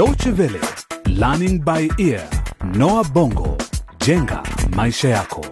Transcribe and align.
Deutsche 0.00 0.30
Welle, 0.30 0.60
Learning 1.08 1.62
by 1.62 1.86
Ear, 1.98 2.22
Noah 2.74 3.04
Bongo, 3.12 3.56
jenga 4.06 4.42
maisha 4.76 5.08
yako. 5.08 5.46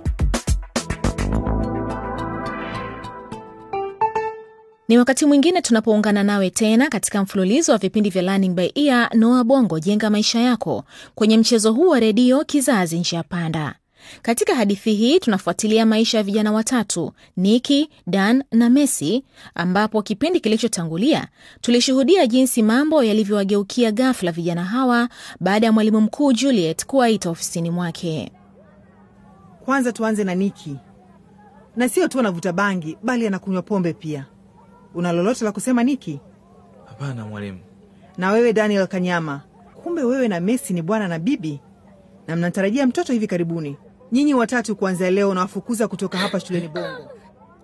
Ni 4.88 4.98
wakati 4.98 5.26
mwingine 5.26 5.62
tunapoungana 5.62 6.22
nawe 6.22 6.50
tena 6.50 6.88
katika 6.88 7.22
mfululizo 7.22 7.72
wa 7.72 7.79
vipindi 7.79 8.11
vya 8.11 8.22
Learning 8.22 8.54
by 8.54 8.71
Ear, 8.74 9.11
Noah 9.16 9.44
Bongo, 9.44 9.79
jenga 9.80 10.11
maisha 10.11 10.40
yako, 10.40 10.85
kwenye 11.15 11.38
mchezo 11.38 11.72
huu 11.72 11.88
wa 11.88 12.01
redio 12.01 12.44
Kizazi 12.44 12.99
njia 12.99 13.22
panda. 13.22 13.74
Katika 14.22 14.54
hadithi 14.54 14.95
hii 14.95 15.19
tunafuatilia 15.21 15.87
maisha 15.87 16.19
ya 16.19 16.25
vijana 16.25 16.52
watatu 16.52 17.12
Niki, 17.37 17.91
Dan 18.07 18.45
na 18.52 18.70
Messi, 18.70 19.25
ambapo 19.55 20.02
kipindi 20.02 20.41
kilichotangulia 20.41 21.29
tulishuhudia 21.61 22.27
jinsi 22.27 22.62
mambo 22.62 23.02
yalivyowageukia 23.05 23.93
ghafla 23.93 24.33
vijana 24.33 24.65
hawa 24.65 25.09
baada 25.41 25.66
ya 25.66 25.73
mwalimu 25.73 26.01
mkuu 26.01 26.33
Juliet 26.33 26.87
kuwaita 26.87 27.30
ofisini 27.30 27.71
mwake. 27.71 28.33
Kwanza 29.65 29.93
tuanze 29.93 30.25
na 30.25 30.35
Niki, 30.35 30.77
na 31.77 31.88
sio 31.88 32.09
tu 32.09 32.21
anavuta 32.21 32.52
bangi, 32.52 32.99
bali 33.02 33.27
anakunywa 33.27 33.63
pombe 33.63 33.93
pia. 33.93 34.27
Una 34.95 35.13
lolote 35.13 35.45
la 35.45 35.52
kusema 35.52 35.85
Niki? 35.85 36.21
Hapana 36.87 37.27
mwalimu. 37.27 37.59
Na 38.19 38.30
wewe 38.33 38.52
Daniel 38.52 38.87
Kanyama, 38.87 39.41
kumbe 39.83 40.02
wewe 40.02 40.29
na 40.29 40.41
Messi 40.41 40.73
ni 40.75 40.83
bwana 40.83 41.09
na 41.09 41.19
bibi, 41.19 41.61
na 42.27 42.37
mnatarajia 42.37 42.87
mtoto 42.87 43.13
hivi 43.13 43.27
karibuni. 43.27 43.77
Nyinyi 44.12 44.35
watatu 44.35 44.77
kuanzia 44.77 45.11
leo 45.11 45.35
nawafukuza 45.35 45.89
kutoka 45.89 46.19
hapa 46.19 46.41
shuleni 46.41 46.69
Bongo. 46.69 47.11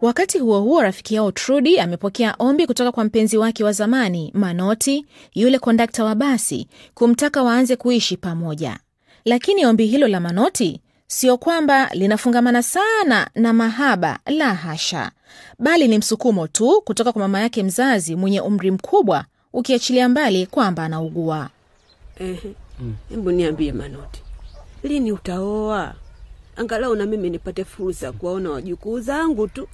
Wakati 0.02 0.38
huo 0.38 0.60
huo, 0.60 0.82
rafiki 0.82 1.14
yao 1.14 1.32
Trudi 1.32 1.78
amepokea 1.80 2.34
ombi 2.38 2.66
kutoka 2.66 2.92
kwa 2.92 3.04
mpenzi 3.04 3.36
wake 3.36 3.64
wa 3.64 3.72
zamani 3.72 4.30
Manoti, 4.34 5.06
yule 5.34 5.58
kondakta 5.58 6.04
wa 6.04 6.14
basi, 6.14 6.68
kumtaka 6.94 7.42
waanze 7.42 7.76
kuishi 7.76 8.16
pamoja. 8.16 8.78
Lakini 9.24 9.66
ombi 9.66 9.86
hilo 9.86 10.08
la 10.08 10.20
Manoti 10.20 10.80
sio 11.06 11.38
kwamba 11.38 11.88
linafungamana 11.92 12.62
sana 12.62 13.30
na 13.34 13.52
mahaba, 13.52 14.18
la 14.26 14.54
hasha, 14.54 15.10
bali 15.58 15.88
ni 15.88 15.98
msukumo 15.98 16.46
tu 16.46 16.82
kutoka 16.84 17.12
kwa 17.12 17.20
mama 17.22 17.40
yake 17.40 17.62
mzazi 17.62 18.16
mwenye 18.16 18.40
umri 18.40 18.70
mkubwa, 18.70 19.24
ukiachilia 19.52 20.08
mbali 20.08 20.46
kwamba 20.46 20.84
anaugua. 20.84 21.50
Ehe, 22.18 22.54
hebu 23.10 23.30
niambie 23.30 23.72
Manoti, 23.72 24.22
lini 24.82 25.12
utaoa? 25.12 25.94
Angalau 26.56 26.94
na 26.96 27.06
mimi 27.06 27.30
nipate 27.30 27.64
fursa 27.64 28.12
kuwaona 28.12 28.50
wajukuu 28.50 29.00
zangu 29.00 29.48
tu. 29.48 29.68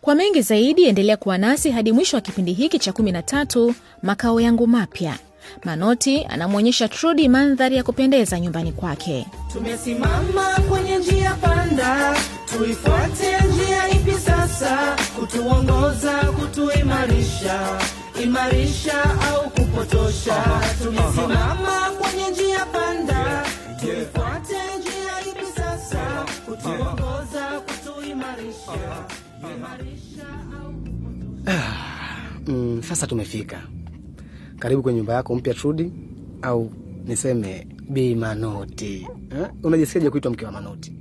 Kwa 0.00 0.14
mengi 0.14 0.42
zaidi, 0.42 0.84
endelea 0.84 1.16
kuwa 1.16 1.38
nasi 1.38 1.70
hadi 1.70 1.92
mwisho 1.92 2.16
wa 2.16 2.20
kipindi 2.20 2.52
hiki 2.52 2.78
cha 2.78 2.90
13 2.90 3.74
makao 4.02 4.40
yangu 4.40 4.66
mapya. 4.66 5.18
Manoti 5.64 6.24
anamwonyesha 6.24 6.88
Trudi 6.88 7.28
mandhari 7.28 7.76
ya 7.76 7.82
kupendeza 7.82 8.40
nyumbani 8.40 8.72
kwake. 8.72 9.26
Tumesimama 9.52 10.56
kwenye 10.68 10.96
njia 10.98 11.34
panda, 11.34 12.16
tuifuate 12.58 13.36
njia 13.52 13.88
ipi 13.88 14.12
sasa? 14.12 14.96
Kutuongoza, 15.20 16.12
kutuimarisha, 16.18 17.78
imarisha 18.22 19.02
au 19.30 19.50
kupotosha? 19.50 20.44
Tumesimama 20.82 21.90
kwenye 22.00 22.28
njia 22.30 22.66
panda, 22.66 23.42
tuifuate? 23.80 24.71
Kutuongoza, 26.52 27.60
kutuimarisha, 27.60 28.72
imarisha 29.56 30.26
au 30.62 30.72
Mm, 32.46 32.82
sasa 32.82 33.06
tumefika 33.06 33.62
karibu 34.58 34.82
kwenye 34.82 34.96
nyumba 34.98 35.14
yako 35.14 35.34
mpya 35.34 35.54
Trudi, 35.54 35.92
au 36.42 36.72
niseme 37.04 37.66
Bi 37.88 38.14
Manoti 38.14 39.06
eh? 39.30 39.46
Unajisikiaje 39.62 40.10
kuitwa 40.10 40.30
mke 40.30 40.44
wa 40.46 40.52
Manoti? 40.52 40.92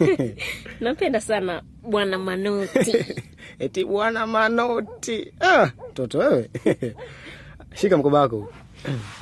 Napenda 0.80 1.20
sana 1.20 1.62
bwana 1.82 2.18
Manoti. 2.18 2.96
Eti 3.58 3.84
bwana 3.84 4.26
Manoti. 4.26 5.32
Ah, 5.40 5.70
toto 5.94 6.18
wewe 6.18 6.50
shika 7.80 7.96
mkoba 7.96 8.20
wako. 8.20 8.52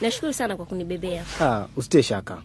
Nashukuru 0.00 0.32
sana 0.32 0.56
kwa 0.56 0.66
kunibebea. 0.66 1.24
Ah, 1.40 1.66
usitie 1.76 2.02
shaka, 2.02 2.42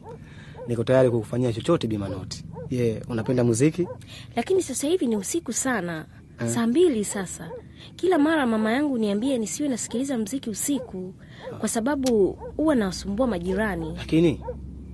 niko 0.68 0.84
tayari 0.84 1.10
kukufanyia 1.10 1.54
chochote 1.54 1.88
Bi 1.88 1.98
Manoti. 1.98 2.46
Ye, 2.70 2.86
yeah, 2.88 3.10
unapenda 3.10 3.44
muziki? 3.44 3.88
Lakini 4.36 4.62
sasa 4.64 4.88
hivi 4.88 5.08
ni 5.08 5.16
usiku 5.18 5.54
sana, 5.54 6.06
saa 6.46 6.68
mbili 6.68 7.06
sasa. 7.06 7.52
Kila 7.96 8.18
mara 8.20 8.46
mama 8.48 8.72
yangu 8.72 8.98
niambie 8.98 9.38
nisiwe 9.38 9.70
nasikiliza 9.70 10.18
mziki 10.18 10.50
usiku, 10.50 11.14
kwa 11.60 11.70
sababu 11.70 12.32
huwa 12.58 12.76
nawasumbua 12.76 13.28
majirani. 13.28 13.94
Lakini 13.98 14.42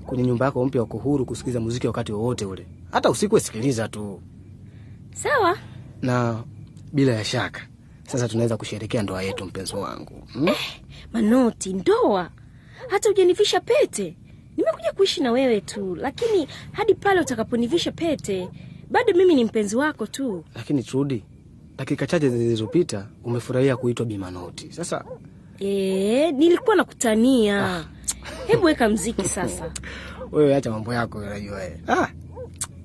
kwenye 0.06 0.24
nyumba 0.24 0.46
yako 0.46 0.66
mpya 0.66 0.84
uko 0.84 0.97
huru 0.97 1.25
kusikiliza 1.25 1.59
muziki 1.59 1.88
wakati 1.88 2.12
wowote 2.12 2.46
ule, 2.46 2.68
hata 2.91 3.09
usiku 3.09 3.36
wesikiliza 3.36 3.88
tu, 3.88 4.22
Sawa, 5.13 5.57
na 6.01 6.44
bila 6.94 7.13
ya 7.13 7.24
shaka 7.24 7.62
sasa 8.07 8.28
tunaweza 8.28 8.57
kusherekea 8.57 9.03
ndoa 9.03 9.24
yetu, 9.24 9.46
mpenzi 9.46 9.75
wangu 9.75 10.28
hmm? 10.34 10.50
Manoti, 11.13 11.74
ndoa 11.74 12.30
hata 12.88 13.09
hujanivisha 13.09 13.59
pete. 13.59 14.18
Nimekuja 14.59 14.91
kuishi 14.91 15.21
na 15.21 15.31
wewe 15.31 15.61
tu, 15.61 15.95
lakini 15.95 16.47
hadi 16.71 16.95
pale 16.95 17.21
utakaponivisha 17.21 17.91
pete, 17.91 18.49
bado 18.91 19.13
mimi 19.13 19.35
ni 19.35 19.43
mpenzi 19.45 19.75
wako 19.75 20.07
tu. 20.07 20.43
Lakini 20.55 20.83
Trudi, 20.83 21.23
dakika 21.77 22.07
chache 22.07 22.29
zilizopita 22.29 23.07
umefurahia 23.23 23.77
kuitwa 23.77 24.05
Bimanoti. 24.05 24.71
Sasa 24.71 25.05
E, 25.59 26.31
nilikuwa 26.31 26.75
nakutania. 26.75 27.85
Hebu 28.47 28.65
weka 28.65 28.89
mziki 28.89 29.27
sasa. 29.29 29.71
wewe 30.31 30.55
acha 30.55 30.71
mambo 30.71 30.93
yako, 30.93 31.17
unajua 31.17 31.55
wewe. 31.57 31.79
Ah, 31.87 32.07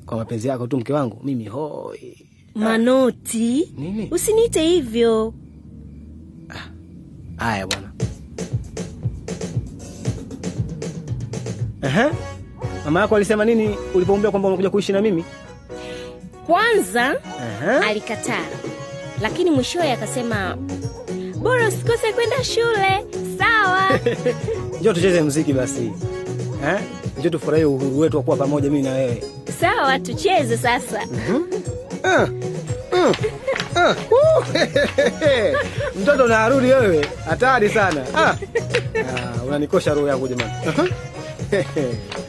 kwa 0.06 0.16
mapenzi 0.16 0.48
yako 0.48 0.66
tu 0.66 0.76
mke 0.78 0.92
wangu, 0.92 1.20
mimi 1.24 1.44
hoi. 1.44 2.26
Manoti, 2.54 3.72
Nini? 3.78 4.08
usiniite 4.10 4.62
hivyo. 4.62 5.34
Haya 7.36 7.66
bwana. 7.66 7.92
Ehe, 11.94 12.10
mama 12.84 13.00
yako 13.00 13.16
alisema 13.16 13.44
nini 13.44 13.76
ulipomwambia 13.94 14.30
kwamba 14.30 14.48
unakuja 14.48 14.70
kuishi 14.70 14.92
na 14.92 15.00
mimi? 15.02 15.24
Kwanza 16.46 17.16
Ehe. 17.62 17.78
alikataa, 17.90 18.44
lakini 19.20 19.50
mwishowe 19.50 19.92
akasema 19.92 20.56
bora 21.36 21.68
usikose 21.68 22.12
kwenda 22.12 22.44
shule. 22.44 23.04
Sawa. 23.38 23.88
Njoo 24.80 24.92
tucheze 24.92 25.22
mziki 25.22 25.52
basi. 25.52 25.92
Eh? 26.66 26.80
Njoo 27.18 27.30
tufurahie 27.30 27.64
uhuru 27.64 27.98
wetu 27.98 28.16
wa 28.16 28.22
kuwa 28.22 28.36
pamoja 28.36 28.70
mimi 28.70 28.82
na 28.82 28.92
wewe. 28.92 29.22
Sawa, 29.60 29.98
tucheze 29.98 30.56
sasa. 30.56 31.00
Ah, 32.04 32.26
ah, 33.76 33.90
uh, 33.90 34.46
Mtoto 36.02 36.24
unarudi 36.24 36.66
wewe, 36.66 37.06
hatari 37.28 37.68
sana. 37.68 38.04
Ah. 38.16 38.26
Ah, 38.26 39.42
unanikosha 39.48 39.94
roho 39.94 40.08
yangu 40.08 40.28
jamani. 40.28 40.52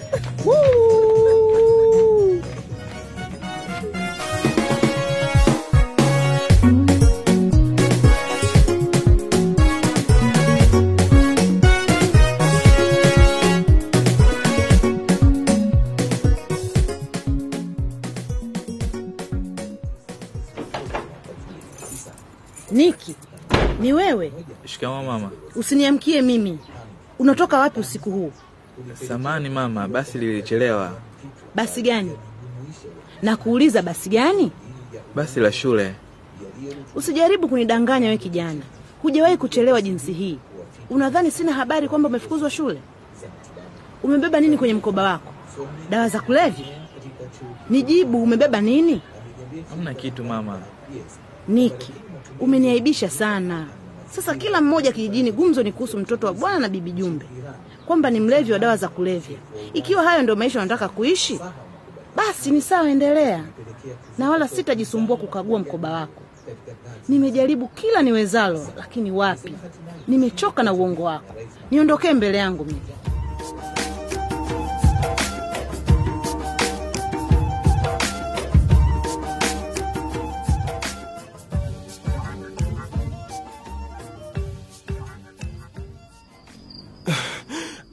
Niki, 22.72 23.16
ni 23.80 23.94
wewe? 23.94 24.32
Shikamoo 24.66 25.04
mama. 25.04 25.32
Usiniamkie 25.56 26.22
mimi. 26.22 26.60
Unatoka 27.20 27.60
wapi 27.60 27.80
usiku 27.80 28.12
huu? 28.12 28.32
Samani 29.08 29.50
mama, 29.50 29.88
basi 29.88 30.18
lilichelewa. 30.18 30.92
Basi 31.56 31.82
gani? 31.82 32.12
Nakuuliza 33.22 33.82
basi 33.82 34.10
gani? 34.10 34.52
Basi 35.16 35.40
la 35.40 35.52
shule. 35.52 35.96
Usijaribu 36.96 37.48
kunidanganya 37.48 38.10
we 38.10 38.18
kijana, 38.18 38.62
hujawahi 39.02 39.38
kuchelewa 39.38 39.82
jinsi 39.82 40.14
hii. 40.14 40.38
Unadhani 40.90 41.32
sina 41.32 41.54
habari 41.54 41.88
kwamba 41.90 42.10
umefukuzwa 42.10 42.50
shule? 42.50 42.80
Umebeba 44.04 44.40
nini 44.40 44.58
kwenye 44.58 44.74
mkoba 44.74 45.04
wako? 45.04 45.34
Dawa 45.90 46.10
za 46.10 46.20
kulevya? 46.22 46.66
Nijibu, 47.70 48.24
umebeba 48.24 48.62
nini? 48.62 49.02
Hamna 49.70 49.94
kitu 49.94 50.24
mama. 50.24 50.60
Niki, 51.48 51.92
umeniaibisha 52.40 53.10
sana. 53.10 53.68
Sasa 54.12 54.36
kila 54.36 54.62
mmoja 54.62 54.92
kijijini 54.92 55.32
gumzo 55.32 55.64
ni 55.64 55.72
kuhusu 55.72 55.98
mtoto 55.98 56.28
wa 56.28 56.34
bwana 56.34 56.60
na 56.60 56.70
bibi 56.70 56.92
Jumbe, 56.92 57.26
kwamba 57.86 58.10
ni 58.10 58.20
mlevi 58.20 58.52
wa 58.52 58.60
dawa 58.60 58.78
za 58.78 58.88
kulevya. 58.88 59.38
Ikiwa 59.74 60.04
hayo 60.04 60.24
ndio 60.24 60.36
maisha 60.36 60.60
unataka 60.60 60.90
kuishi, 60.90 61.40
basi 62.16 62.52
ni 62.52 62.62
sawa, 62.62 62.90
endelea, 62.90 63.44
na 64.18 64.30
wala 64.30 64.48
sitajisumbua 64.48 65.18
kukagua 65.18 65.60
mkoba 65.60 65.92
wako. 65.92 66.22
Nimejaribu 67.10 67.68
kila 67.68 68.02
niwezalo, 68.02 68.68
lakini 68.78 69.12
wapi, 69.12 69.54
nimechoka 70.08 70.64
na 70.64 70.74
uongo 70.74 71.04
wako. 71.04 71.34
Niondokee 71.72 72.14
mbele 72.14 72.38
yangu 72.38 72.66
mimi. 72.66 72.82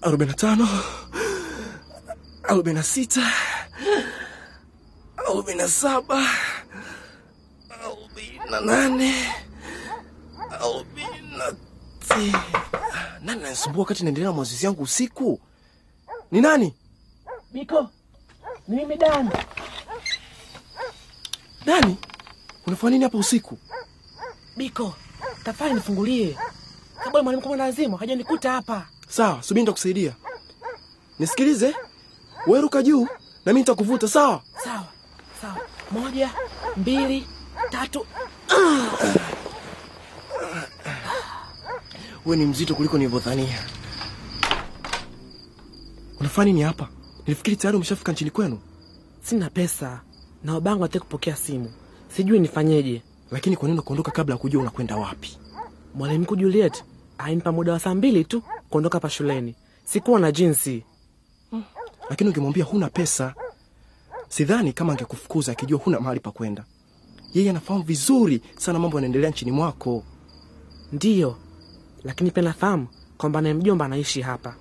Arobaini 0.03 0.31
na 0.33 0.37
tano. 0.37 0.69
Arobaini 2.43 2.79
na 2.79 2.83
sita. 2.83 3.33
Arobaini 5.17 5.61
na 5.63 5.69
saba. 5.69 6.27
Arobaini 7.71 8.41
na 8.51 8.61
nane. 8.61 9.15
Arobaini 10.51 11.37
na 11.39 11.55
nani 13.25 13.43
nanisumbua 13.43 13.81
wakati 13.83 14.03
naendelea 14.05 14.31
na 14.31 14.37
mazoezi 14.37 14.67
yangu 14.67 14.83
usiku? 14.83 15.41
Ni 16.31 16.41
nani? 16.41 16.75
Biko, 17.53 17.91
ni 18.69 18.77
mimi 18.77 18.97
Dani. 18.97 19.31
dani 21.65 21.97
unafanya 22.67 22.91
nini 22.91 23.05
hapa 23.05 23.19
usiku? 23.19 23.59
Biko, 24.57 24.95
tafadhali 25.45 25.75
nifungulie. 25.75 26.39
Kabla 27.05 27.23
mwalimu 27.23 27.43
kama 27.43 27.57
lazima 27.57 27.99
hajanikuta 27.99 28.53
hapa. 28.53 28.87
Sawa 29.13 29.43
subiri 29.43 29.63
nitakusaidia. 29.63 30.13
Nisikilize. 31.19 31.75
Weruka 32.47 32.83
juu 32.83 33.09
na 33.45 33.53
mi 33.53 33.59
nitakuvuta. 33.59 34.09
Sawa? 34.09 34.43
Sawa 34.65 34.85
sawa, 35.43 35.57
moja, 35.91 36.31
mbili, 36.77 37.27
tatu. 37.71 38.07
wewe 42.27 42.37
ni 42.37 42.47
mzito 42.47 42.75
kuliko 42.75 42.99
nilivyodhania. 42.99 43.59
Unafanya 46.21 46.45
nini 46.53 46.63
hapa? 46.63 46.89
Nilifikiri 47.27 47.57
tayari 47.57 47.77
umeshafika 47.77 48.13
nchini 48.13 48.31
kwenu. 48.31 48.59
Sina 49.23 49.51
pesa 49.51 50.01
na 50.45 50.55
wabangu 50.55 50.83
hataki 50.83 51.05
kupokea 51.05 51.37
simu, 51.37 51.73
sijui 52.17 52.41
nifanyeje. 52.41 53.03
lakini 53.31 53.57
kwa 53.57 53.69
nini 53.69 53.79
unakuondoka 53.79 54.11
kabla 54.11 54.35
ya 54.35 54.39
kujua 54.39 54.63
unakwenda 54.63 54.97
wapi? 54.97 55.39
Mwalimu 55.95 56.37
Juliet 56.37 56.85
ainipa 57.19 57.53
muda 57.53 57.73
wa 57.73 57.79
saa 57.81 57.95
mbili 57.95 58.25
tu 58.25 58.43
kuondoka 58.73 58.97
hapa 58.99 59.11
shuleni. 59.11 59.55
Sikuwa 59.85 60.21
na 60.21 60.33
jinsi. 60.33 60.85
lakini 62.11 62.31
ungemwambia 62.31 62.65
huna 62.65 62.89
pesa 62.89 63.35
sidhani 64.29 64.73
kama 64.73 64.93
angekufukuza 64.93 65.53
akijua 65.53 65.79
huna 65.79 66.01
mahali 66.01 66.21
pa 66.21 66.31
kwenda 66.31 66.65
yeye 67.35 67.51
anafahamu 67.51 67.85
vizuri 67.85 68.43
sana 68.59 68.79
mambo 68.79 68.97
yanaendelea 68.97 69.31
nchini 69.31 69.53
mwako 69.53 70.05
Ndiyo, 70.93 71.37
lakini 72.05 72.31
pia 72.31 72.43
nafahamu 72.43 72.87
kwamba 73.19 73.41
naye 73.41 73.55
mjomba 73.55 73.85
anaishi 73.85 74.21
hapa. 74.21 74.55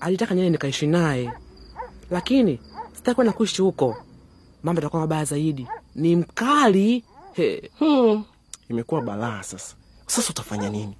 Alitaka 0.00 0.34
nyene 0.34 0.50
nikaishi 0.50 0.86
naye, 0.86 1.32
lakini 2.10 2.60
sitakwenda 2.92 3.32
kuishi 3.32 3.62
huko, 3.62 3.96
mambo 4.62 4.78
yatakuwa 4.80 5.00
mabaya 5.02 5.24
zaidi. 5.24 5.66
Ni 5.94 6.16
mkali 6.16 7.04
he, 7.32 7.70
hmm. 7.78 8.24
imekuwa 8.68 9.00
balaa 9.02 9.42
sasa 9.42 9.74
sasa 10.06 10.30
utafanya 10.30 10.70
nini 10.70 10.96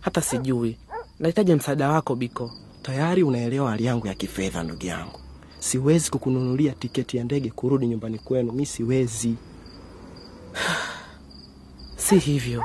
hata 0.00 0.20
sijui. 0.22 0.78
Nahitaji 1.20 1.54
msaada 1.54 1.88
wako 1.88 2.14
Biko. 2.16 2.50
tayari 2.82 3.22
unaelewa 3.22 3.70
hali 3.70 3.84
yangu 3.84 4.06
ya 4.06 4.14
kifedha 4.14 4.62
ndugu 4.62 4.86
yangu. 4.86 5.20
Siwezi 5.58 6.10
kukununulia 6.10 6.72
tiketi 6.72 7.16
ya 7.16 7.24
ndege 7.24 7.50
kurudi 7.50 7.86
nyumbani 7.86 8.18
kwenu. 8.18 8.52
Mi 8.52 8.66
siwezi. 8.66 9.34
Si 11.96 12.18
hivyo, 12.18 12.64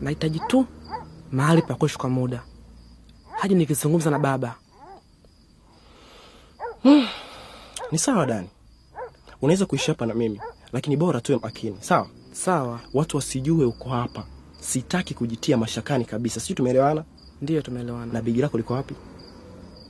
nahitaji 0.00 0.40
tu 0.40 0.66
mahali 1.32 1.62
pa 1.62 1.74
kuishi 1.74 1.98
kwa 1.98 2.10
muda. 2.10 2.42
Hadi 3.38 3.54
nikizungumza 3.54 4.10
na 4.10 4.18
baba. 4.18 4.54
ni 7.92 7.98
sawa 7.98 8.26
dani. 8.26 8.48
Unaweza 9.42 9.66
kuishi 9.66 9.86
hapa 9.90 10.06
na 10.06 10.14
mimi 10.14 10.40
lakini 10.72 10.96
bora 10.96 11.20
tuwe 11.20 11.38
makini. 11.42 11.76
Sawa? 11.80 12.08
Sawa, 12.32 12.80
watu 12.94 13.16
wasijue 13.16 13.64
uko 13.64 13.88
hapa. 13.88 14.26
Sitaki 14.60 15.14
kujitia 15.14 15.56
mashakani 15.56 16.04
kabisa. 16.04 16.40
Sijui 16.40 16.56
tumeelewana 16.56 17.04
ndiyo, 17.42 17.62
tumeelewana. 17.62 18.12
na 18.12 18.22
begi 18.22 18.40
lako 18.40 18.56
liko 18.56 18.74
wapi 18.74 18.94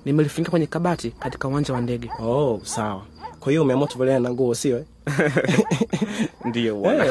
Nimelifunika 0.05 0.51
kwenye 0.51 0.67
kabati 0.67 1.11
katika 1.11 1.49
uwanja 1.49 1.75
wa 1.75 1.81
ndege. 1.81 2.11
oh 2.21 2.61
sawa 2.65 3.03
kwa 3.41 3.53
hiyo 3.53 3.63
umeamua 3.63 3.89
tuvaliane 3.89 4.21
na 4.21 4.31
nguo 4.31 4.55
sio 4.55 4.79
eh? 4.79 4.85
Ndiyo 6.49 6.77
bwana. 6.77 7.07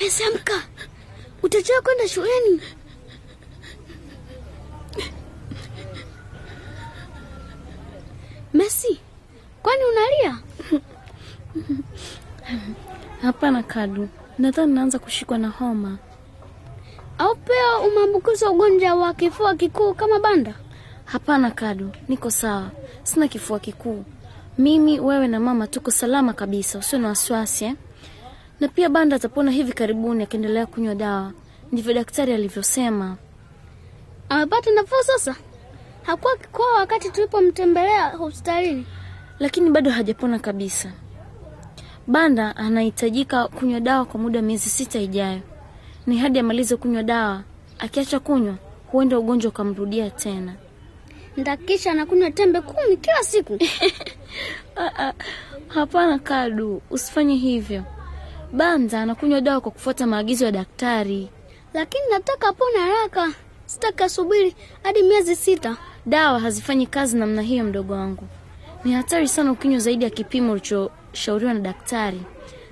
Messi, 0.00 0.22
utachelewa 1.42 1.82
kwenda 1.82 2.08
shuleni. 2.08 2.60
Messi, 8.52 9.00
kwani 9.62 9.82
unalia? 9.84 10.38
Hapana 13.30 13.62
Kadu, 13.62 14.08
nadhani 14.38 14.72
naanza 14.72 14.98
kushikwa 14.98 15.38
na 15.38 15.48
homa. 15.48 15.98
Au 17.18 17.36
pia 17.36 17.78
umeambukizwa 17.88 18.50
ugonjwa 18.50 18.94
wa 18.94 19.14
kifua 19.14 19.54
kikuu 19.54 19.94
kama 19.94 20.18
Banda? 20.20 20.54
Hapana 21.04 21.50
Kadu, 21.50 21.90
niko 22.08 22.30
sawa, 22.30 22.70
sina 23.02 23.28
kifua 23.28 23.58
kikuu. 23.60 24.04
Mimi, 24.58 25.00
wewe 25.00 25.28
na 25.28 25.40
mama 25.40 25.66
tuko 25.66 25.90
salama 25.90 26.32
kabisa, 26.32 26.78
usio 26.78 26.98
na 26.98 27.08
wasiwasi 27.08 27.64
eh? 27.64 27.74
Na 28.60 28.68
pia 28.68 28.88
Banda 28.88 29.16
atapona 29.16 29.50
hivi 29.50 29.72
karibuni 29.72 30.22
akiendelea 30.22 30.66
kunywa 30.66 30.94
dawa, 30.94 31.32
ndivyo 31.72 31.94
daktari 31.94 32.32
alivyosema. 32.32 33.16
Amepata 34.28 34.70
nafuu 34.70 35.02
sasa? 35.02 35.36
Hakuwa 36.02 36.36
kikoa 36.36 36.74
wakati 36.74 37.10
tulipomtembelea 37.10 38.08
hospitalini. 38.08 38.86
lakini 39.38 39.70
bado 39.70 39.90
hajapona 39.90 40.38
kabisa. 40.38 40.92
Banda 42.10 42.56
anahitajika 42.56 43.48
kunywa 43.48 43.80
dawa 43.80 44.04
kwa 44.04 44.20
muda 44.20 44.38
wa 44.38 44.42
miezi 44.42 44.70
sita 44.70 44.98
ijayo. 45.00 45.40
Ni 46.06 46.18
hadi 46.18 46.38
amalize 46.38 46.76
kunywa 46.76 47.02
dawa. 47.02 47.42
Akiacha 47.78 48.20
kunywa, 48.20 48.54
huenda 48.92 49.18
ugonjwa 49.18 49.48
ukamrudia 49.48 50.10
tena. 50.10 50.54
Ndakisha 51.36 51.90
anakunywa 51.92 52.30
tembe 52.30 52.60
kumi 52.60 52.96
kila 52.96 53.22
siku. 53.22 53.58
Ah, 54.76 54.90
ah, 55.08 55.12
Hapana 55.68 56.18
Kadu, 56.18 56.82
usifanye 56.90 57.34
hivyo. 57.34 57.82
Banda 58.52 59.00
anakunywa 59.00 59.40
dawa 59.40 59.60
kwa 59.60 59.70
kufuata 59.72 60.06
maagizo 60.06 60.44
ya 60.44 60.52
daktari. 60.52 61.28
Lakini 61.74 62.04
nataka 62.10 62.48
apone 62.48 62.78
haraka, 62.78 63.32
sitaki 63.66 64.02
asubiri 64.02 64.54
hadi 64.82 65.02
miezi 65.02 65.36
sita. 65.36 65.76
Dawa 66.06 66.40
hazifanyi 66.40 66.86
kazi 66.86 67.16
namna 67.18 67.42
hiyo, 67.42 67.64
mdogo 67.64 67.92
wangu. 67.92 68.24
Ni 68.84 68.92
hatari 68.92 69.28
sana 69.28 69.52
ukinywa 69.52 69.78
zaidi 69.78 70.04
ya 70.04 70.10
kipimo 70.10 70.58
ulichoshauriwa 71.10 71.54
na 71.54 71.60
daktari, 71.60 72.20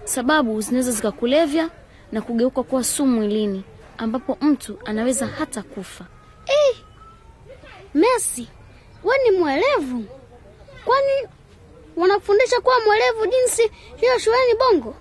sababu 0.04 0.61
zinaweza 0.61 0.92
zikakulevya 0.92 1.71
na 2.12 2.21
kugeuka 2.21 2.62
kuwa 2.62 2.85
sumu 2.85 3.16
mwilini, 3.16 3.64
ambapo 3.99 4.38
mtu 4.40 4.78
anaweza 4.85 5.26
hata 5.26 5.62
kufa. 5.62 6.07
Eh, 6.47 6.76
Messi, 7.95 8.49
we 9.04 9.14
ni 9.30 9.38
mwelevu. 9.38 10.04
Kwani 10.85 11.28
wanafundisha 11.97 12.61
kuwa 12.61 12.75
mwelevu 12.87 13.26
jinsi 13.26 13.71
hiyo 13.97 14.18
shuleni 14.18 14.54
Bongo? 14.59 14.95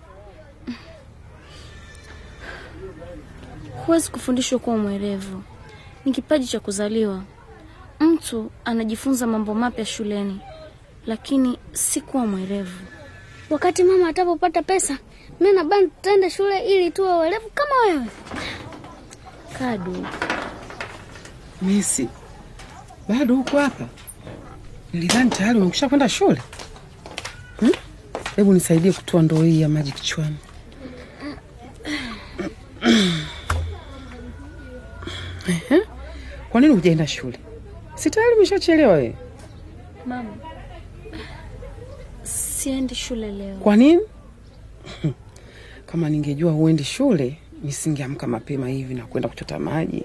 Huwezi 3.86 4.12
kufundishwa 4.12 4.60
kuwa 4.60 4.78
mwerevu, 4.78 5.44
ni 6.06 6.12
kipaji 6.12 6.48
cha 6.48 6.60
kuzaliwa. 6.60 7.22
Mtu 8.00 8.52
anajifunza 8.66 9.28
mambo 9.28 9.54
mapya 9.54 9.86
shuleni, 9.86 10.40
lakini 11.06 11.60
si 11.72 12.02
kuwa 12.02 12.26
mwerevu. 12.28 12.97
Wakati 13.50 13.84
mama 13.84 14.10
atapopata 14.10 14.62
pesa, 14.64 14.98
mimi 15.40 15.54
na 15.56 15.64
Banda 15.64 15.88
tutaenda 15.96 16.30
shule 16.30 16.60
ili 16.60 16.92
tuwe 16.92 17.14
welevu 17.14 17.50
kama 17.54 17.76
wewe. 17.88 18.06
Kadu, 19.60 20.06
Misi, 21.62 22.10
bado 23.10 23.36
huko 23.36 23.58
hapa? 23.60 23.86
Nilidhani 24.94 25.30
tayari 25.30 25.60
umekwisha 25.60 25.90
kwenda 25.90 26.10
shule. 26.10 26.42
Hmm? 27.60 28.54
Nisaidie 28.54 28.92
kutoa 28.92 29.22
ndoo 29.22 29.44
hii 29.44 29.62
ya 29.62 29.70
maji 29.70 29.92
kichwani. 29.92 30.36
Kwa 36.50 36.62
nini 36.62 36.74
hujaenda 36.74 37.08
shule? 37.08 37.40
Si 37.96 38.10
tayari 38.10 38.36
umeshachelewa 38.36 38.94
wewe. 38.94 39.16
mama, 40.06 40.30
siendi 42.58 42.96
shule 42.96 43.32
leo. 43.32 43.56
Kwa 43.58 43.76
nini? 43.76 44.02
Kama 45.86 46.10
ningejua 46.10 46.52
huendi 46.52 46.84
shule, 46.84 47.38
nisingeamka 47.64 48.28
mapema 48.28 48.70
hivi 48.70 48.94
na 48.94 49.06
kwenda 49.06 49.30
kuchota 49.30 49.60
maji. 49.60 50.04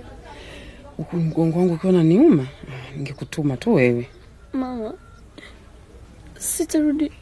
Huku 0.96 1.16
mgongo 1.16 1.58
wangu 1.58 1.74
ukiwa 1.74 1.92
unaniuma, 1.92 2.46
ningekutuma 2.96 3.56
tu 3.56 3.74
wewe. 3.74 4.08
Mama, 4.52 4.94
sitarudi 6.38 7.12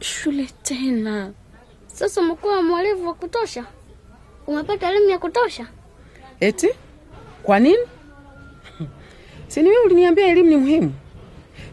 shule 0.00 0.46
tena. 0.62 1.32
Sasa 1.86 2.20
umekuwa 2.20 2.62
mwelevu 2.62 3.06
wa 3.06 3.14
kutosha, 3.14 3.64
umepata 4.46 4.90
elimu 4.90 5.10
ya 5.10 5.18
kutosha. 5.18 5.66
Eti 6.40 6.68
kwa 7.42 7.58
nini? 7.60 7.78
Si 9.48 9.62
ni 9.62 9.68
wewe 9.68 9.84
uliniambia 9.84 10.26
elimu 10.26 10.48
ni 10.50 10.56
muhimu. 10.56 10.92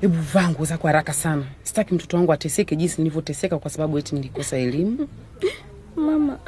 Hebu 0.06 0.22
vaa 0.34 0.50
nguo 0.50 0.66
zako 0.66 0.88
haraka 0.88 1.14
sana. 1.14 1.44
Sitaki 1.64 1.94
mtoto 1.96 2.18
wangu 2.18 2.34
ateseke 2.34 2.76
jinsi 2.76 3.02
nilivyoteseka 3.02 3.60
kwa 3.60 3.72
sababu 3.72 3.98
eti 3.98 4.16
nilikosa 4.16 4.58
elimu. 4.58 5.08
Mama, 5.96 6.40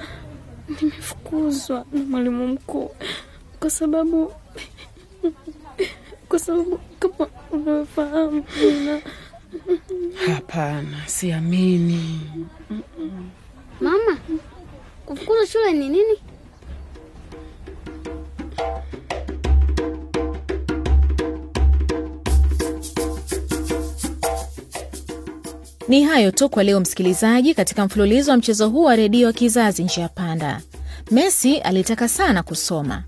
nimefukuzwa 0.81 1.85
na 1.93 1.99
mwalimu 2.03 2.47
mkuu 2.47 2.91
kwa 3.59 3.69
sababu 3.69 4.33
kwa 6.29 6.39
sababu 6.39 6.79
kama 6.99 7.27
unavyofahamu 7.51 8.43
na 8.85 9.01
Hapana, 10.33 11.03
siamini. 11.07 12.21
Mama, 13.81 14.17
kufukuza 15.05 15.45
shule 15.47 15.73
ni 15.73 15.89
nini? 15.89 16.17
Ni 25.87 26.03
hayo 26.03 26.31
tu 26.31 26.49
kwa 26.49 26.63
leo 26.63 26.79
msikilizaji, 26.79 27.53
katika 27.53 27.85
mfululizo 27.85 28.31
wa 28.31 28.37
mchezo 28.37 28.69
huu 28.69 28.83
wa 28.83 28.95
redio 28.95 29.33
Kizazi 29.33 29.83
Njia 29.83 30.07
Panda. 30.09 30.61
Messi 31.11 31.57
alitaka 31.57 32.07
sana 32.07 32.43
kusoma, 32.43 33.03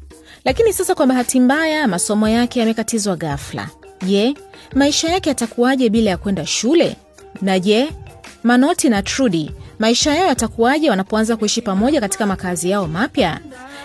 lakini 0.46 0.74
sasa 0.74 0.96
kwa 0.96 1.08
bahati 1.08 1.40
mbaya 1.40 1.88
masomo 1.88 2.28
yake 2.30 2.60
yamekatizwa 2.60 3.16
ghafla. 3.16 3.70
Je, 4.06 4.34
maisha 4.76 5.10
yake 5.10 5.30
yatakuwaje 5.30 5.90
bila 5.90 6.10
ya 6.10 6.18
kwenda 6.18 6.46
shule? 6.46 6.96
Na 7.42 7.60
je, 7.60 7.88
Manoti 8.44 8.90
na 8.90 9.02
Trudi 9.04 9.52
maisha 9.80 10.16
yao 10.16 10.28
yatakuwaje 10.28 10.90
wanapoanza 10.90 11.38
kuishi 11.38 11.62
pamoja 11.62 12.02
katika 12.02 12.26
makazi 12.26 12.70
yao 12.70 12.88
mapya? 12.88 13.40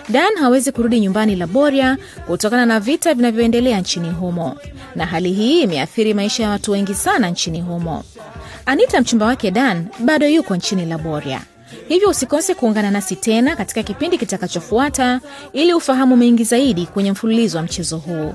Dan 0.09 0.35
hawezi 0.39 0.71
kurudi 0.71 0.99
nyumbani 0.99 1.35
Laboria 1.35 1.97
kutokana 2.27 2.65
na 2.65 2.79
vita 2.79 3.13
vinavyoendelea 3.13 3.79
nchini 3.79 4.09
humo, 4.09 4.57
na 4.95 5.05
hali 5.05 5.33
hii 5.33 5.61
imeathiri 5.61 6.13
maisha 6.13 6.43
ya 6.43 6.49
watu 6.49 6.71
wengi 6.71 6.93
sana 6.93 7.29
nchini 7.29 7.61
humo. 7.61 8.03
Anita 8.65 9.01
mchumba 9.01 9.25
wake 9.25 9.51
Dan 9.51 9.87
bado 9.99 10.27
yuko 10.27 10.55
nchini 10.55 10.85
Laboria, 10.85 11.41
hivyo 11.87 12.09
usikose 12.09 12.55
kuungana 12.55 12.91
nasi 12.91 13.15
tena 13.15 13.55
katika 13.55 13.83
kipindi 13.83 14.17
kitakachofuata 14.17 15.21
ili 15.53 15.73
ufahamu 15.73 16.15
mengi 16.17 16.43
zaidi 16.43 16.85
kwenye 16.85 17.11
mfululizo 17.11 17.57
wa 17.57 17.63
mchezo 17.63 17.97
huu. 17.97 18.33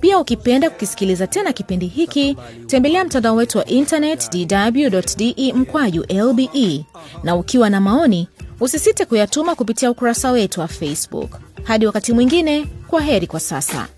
Pia 0.00 0.18
ukipenda 0.18 0.70
kukisikiliza 0.70 1.26
tena 1.26 1.52
kipindi 1.52 1.86
hiki, 1.86 2.36
tembelea 2.66 3.04
mtandao 3.04 3.36
wetu 3.36 3.58
wa 3.58 3.64
internet 3.66 4.30
dw.de 4.32 5.52
mkwaju 5.52 6.04
lbe, 6.10 6.84
na 7.22 7.36
ukiwa 7.36 7.70
na 7.70 7.80
maoni 7.80 8.28
usisite 8.60 9.04
kuyatuma 9.04 9.54
kupitia 9.54 9.90
ukurasa 9.90 10.30
wetu 10.32 10.60
wa 10.60 10.68
Facebook. 10.68 11.30
Hadi 11.64 11.86
wakati 11.86 12.12
mwingine, 12.12 12.66
kwa 12.88 13.00
heri 13.02 13.26
kwa 13.26 13.40
sasa. 13.40 13.88